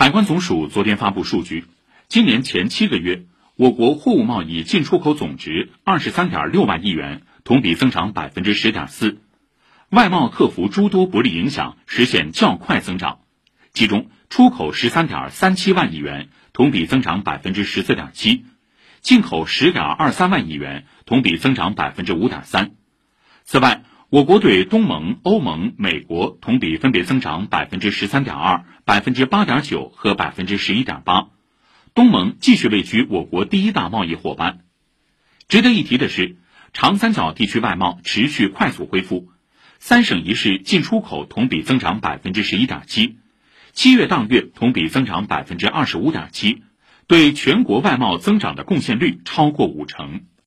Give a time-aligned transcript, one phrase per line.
[0.00, 1.66] 海关总署昨天发布数据，
[2.08, 9.18] 今年前七个月，我国货物贸易进出口总值二十三点六万亿元，同比增长百分之十点四。
[9.90, 13.18] 外贸克服诸多不利影响，实现较快增长。
[13.74, 18.44] 其中，出口十三点三七万亿元，同比增长百分之十四点七；
[19.02, 22.70] 进口十点二三万亿元，同比增长百分之五点三。
[23.44, 31.28] 此外，我国对东盟、欧盟、美国同比分别增长百分之十三点二、百分之八点九和百分之十一点八。
[31.94, 34.64] 东盟继续位居我国第一大贸易伙伴。
[35.46, 36.38] 值得一提的是，
[36.72, 39.28] 长三角地区外贸持续快速恢复。
[39.78, 43.18] 三省一市进出口同比增长百分之十一点七，
[43.70, 46.64] 七月当月同比增长百分之二十五点七，
[47.06, 50.22] 对全国外贸增长的贡献率超过五成。